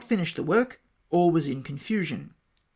finished 0.03 0.35
the 0.35 0.41
work, 0.41 0.81
all 1.11 1.29
was 1.29 1.47
iu 1.47 1.61
confusion. 1.61 2.33